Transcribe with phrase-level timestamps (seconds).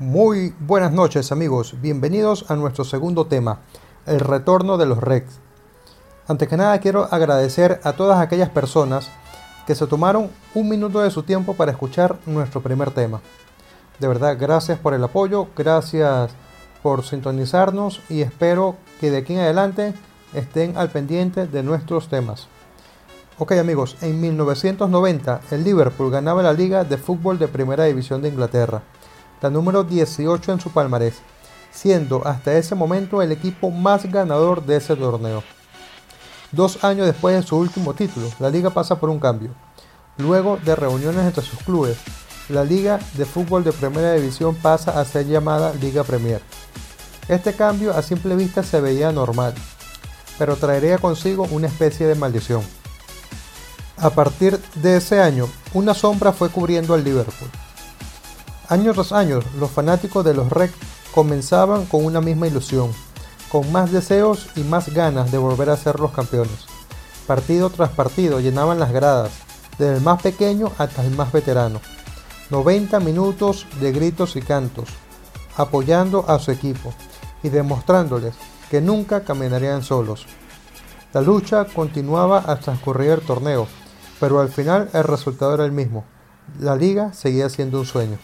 [0.00, 3.62] Muy buenas noches amigos, bienvenidos a nuestro segundo tema,
[4.06, 5.40] el retorno de los Rex.
[6.28, 9.10] Antes que nada quiero agradecer a todas aquellas personas
[9.66, 13.20] que se tomaron un minuto de su tiempo para escuchar nuestro primer tema.
[13.98, 16.30] De verdad, gracias por el apoyo, gracias
[16.80, 19.94] por sintonizarnos y espero que de aquí en adelante
[20.32, 22.46] estén al pendiente de nuestros temas.
[23.40, 28.28] Ok amigos, en 1990 el Liverpool ganaba la Liga de Fútbol de Primera División de
[28.28, 28.82] Inglaterra
[29.40, 31.16] la número 18 en su palmarés,
[31.70, 35.42] siendo hasta ese momento el equipo más ganador de ese torneo.
[36.50, 39.50] Dos años después de su último título, la liga pasa por un cambio.
[40.16, 41.98] Luego de reuniones entre sus clubes,
[42.48, 46.40] la liga de fútbol de primera división pasa a ser llamada Liga Premier.
[47.28, 49.54] Este cambio a simple vista se veía normal,
[50.38, 52.62] pero traería consigo una especie de maldición.
[53.98, 57.50] A partir de ese año, una sombra fue cubriendo al Liverpool.
[58.70, 60.70] Año tras año, los fanáticos de los Rec
[61.14, 62.92] comenzaban con una misma ilusión,
[63.50, 66.66] con más deseos y más ganas de volver a ser los campeones.
[67.26, 69.30] Partido tras partido llenaban las gradas,
[69.78, 71.80] desde el más pequeño hasta el más veterano.
[72.50, 74.90] 90 minutos de gritos y cantos,
[75.56, 76.92] apoyando a su equipo
[77.42, 78.34] y demostrándoles
[78.70, 80.26] que nunca caminarían solos.
[81.14, 83.66] La lucha continuaba hasta transcurrir el torneo,
[84.20, 86.04] pero al final el resultado era el mismo.
[86.60, 88.18] La liga seguía siendo un sueño.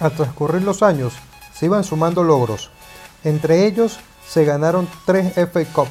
[0.00, 1.14] Al transcurrir los años,
[1.54, 2.70] se iban sumando logros.
[3.22, 5.88] Entre ellos, se ganaron 3 FA Cup,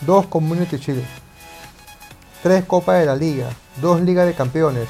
[0.00, 1.04] 2 Community Shield,
[2.42, 3.48] 3 Copas de la Liga,
[3.80, 4.88] 2 Ligas de Campeones,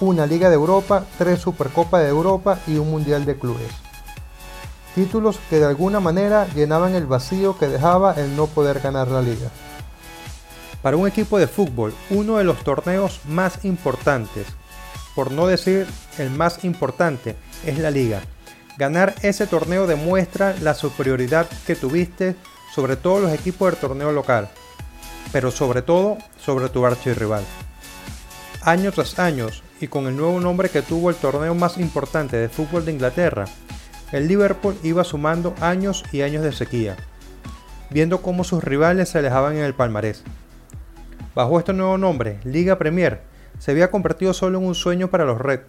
[0.00, 3.70] una Liga de Europa, 3 Supercopa de Europa y un Mundial de Clubes.
[4.94, 9.20] Títulos que de alguna manera llenaban el vacío que dejaba el no poder ganar la
[9.22, 9.50] liga.
[10.82, 14.46] Para un equipo de fútbol, uno de los torneos más importantes
[15.16, 15.86] por no decir
[16.18, 18.20] el más importante, es la liga.
[18.76, 22.36] Ganar ese torneo demuestra la superioridad que tuviste
[22.74, 24.50] sobre todos los equipos del torneo local,
[25.32, 27.42] pero sobre todo sobre tu archirrival.
[28.60, 29.46] Año tras año,
[29.80, 33.46] y con el nuevo nombre que tuvo el torneo más importante de fútbol de Inglaterra,
[34.12, 36.96] el Liverpool iba sumando años y años de sequía,
[37.88, 40.24] viendo cómo sus rivales se alejaban en el palmarés.
[41.34, 43.22] Bajo este nuevo nombre, Liga Premier,
[43.58, 45.60] se había convertido solo en un sueño para los Red,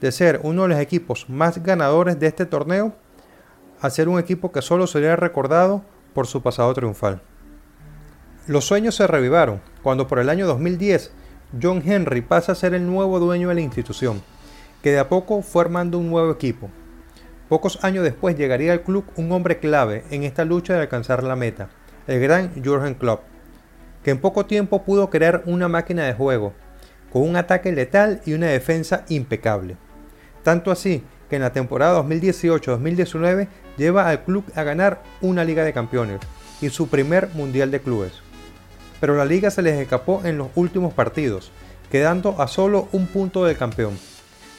[0.00, 2.94] de ser uno de los equipos más ganadores de este torneo
[3.80, 5.82] a ser un equipo que solo sería recordado
[6.14, 7.20] por su pasado triunfal.
[8.46, 11.12] Los sueños se revivaron cuando por el año 2010
[11.60, 14.22] John Henry pasa a ser el nuevo dueño de la institución,
[14.82, 16.70] que de a poco fue armando un nuevo equipo.
[17.48, 21.36] Pocos años después llegaría al club un hombre clave en esta lucha de alcanzar la
[21.36, 21.68] meta,
[22.06, 23.22] el gran Jurgen Klopp,
[24.02, 26.54] que en poco tiempo pudo crear una máquina de juego
[27.16, 29.78] con un ataque letal y una defensa impecable.
[30.42, 35.72] Tanto así que en la temporada 2018-2019 lleva al club a ganar una Liga de
[35.72, 36.20] Campeones
[36.60, 38.12] y su primer Mundial de Clubes.
[39.00, 41.52] Pero la liga se les escapó en los últimos partidos,
[41.90, 43.98] quedando a solo un punto del campeón,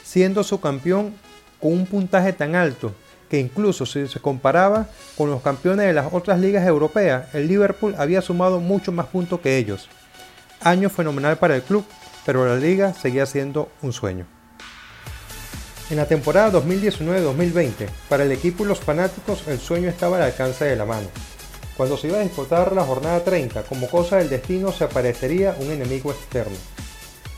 [0.03, 1.13] siendo su campeón
[1.61, 2.91] con un puntaje tan alto
[3.29, 7.93] que incluso si se comparaba con los campeones de las otras ligas europeas, el Liverpool
[7.99, 9.89] había sumado mucho más puntos que ellos.
[10.63, 11.85] Año fenomenal para el club
[12.27, 14.27] pero la liga seguía siendo un sueño.
[15.89, 20.65] En la temporada 2019-2020, para el equipo y los fanáticos el sueño estaba al alcance
[20.65, 21.07] de la mano.
[21.77, 25.71] Cuando se iba a disputar la jornada 30, como cosa del destino se aparecería un
[25.71, 26.57] enemigo externo,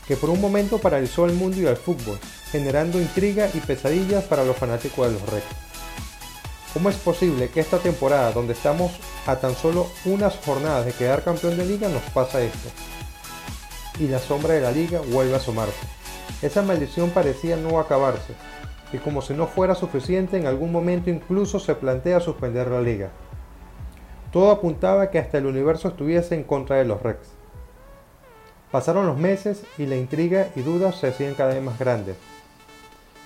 [0.08, 2.18] que por un momento paralizó el mundo y el fútbol,
[2.50, 5.46] generando intriga y pesadillas para los fanáticos de los Reds.
[6.74, 8.90] ¿Cómo es posible que esta temporada, donde estamos
[9.28, 12.70] a tan solo unas jornadas de quedar campeón de liga, nos pasa esto?
[14.00, 15.86] Y la sombra de la liga vuelve a asomarse.
[16.40, 18.32] Esa maldición parecía no acabarse,
[18.94, 23.10] y como si no fuera suficiente, en algún momento incluso se plantea suspender la liga.
[24.32, 27.28] Todo apuntaba que hasta el universo estuviese en contra de los Rex.
[28.70, 32.16] Pasaron los meses y la intriga y dudas se hacían cada vez más grandes.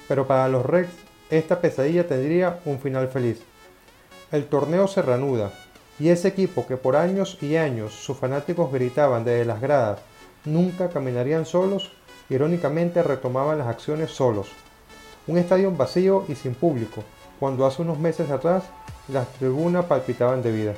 [0.09, 0.89] Pero para los Rex,
[1.31, 3.43] esta pesadilla tendría un final feliz.
[4.33, 5.53] El torneo se reanuda,
[6.01, 10.01] y ese equipo que por años y años sus fanáticos gritaban desde las gradas
[10.45, 11.93] nunca caminarían solos,
[12.29, 14.49] irónicamente retomaban las acciones solos.
[15.27, 17.03] Un estadio vacío y sin público,
[17.41, 18.65] cuando hace unos meses atrás
[19.09, 20.75] las tribunas palpitaban de vida.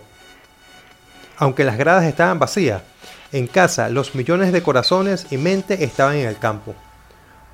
[1.38, 2.82] Aunque las gradas estaban vacías,
[3.32, 6.74] en casa los millones de corazones y mente estaban en el campo.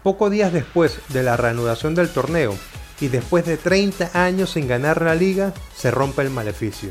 [0.03, 2.55] Pocos días después de la reanudación del torneo
[3.01, 6.91] y después de 30 años sin ganar la liga, se rompe el maleficio.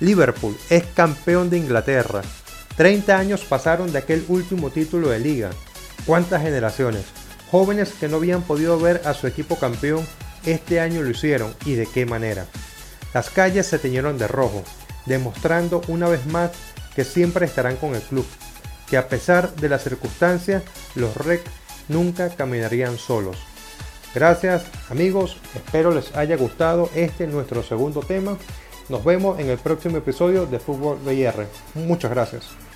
[0.00, 2.22] Liverpool es campeón de Inglaterra,
[2.78, 5.50] 30 años pasaron de aquel último título de liga.
[6.06, 7.06] ¿Cuántas generaciones?
[7.50, 10.06] Jóvenes que no habían podido ver a su equipo campeón
[10.46, 12.46] este año lo hicieron y de qué manera.
[13.12, 14.62] Las calles se teñieron de rojo,
[15.06, 16.52] demostrando una vez más
[16.94, 18.26] que siempre estarán con el club,
[18.88, 20.62] que a pesar de las circunstancias,
[20.94, 21.42] los REC
[21.88, 23.38] nunca caminarían solos.
[24.14, 28.38] Gracias amigos, espero les haya gustado este nuestro segundo tema.
[28.88, 31.44] Nos vemos en el próximo episodio de Fútbol BR.
[31.74, 32.67] Muchas gracias.